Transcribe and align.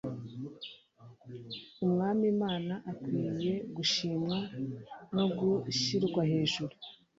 Umwami 1.85 2.23
Imana 2.33 2.73
akwiye 2.91 3.53
gushimwa 3.75 4.37
no 5.15 5.25
gushirwa 5.63 6.21
hejuru 6.31 6.73